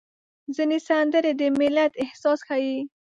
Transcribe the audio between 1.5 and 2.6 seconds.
ملت احساس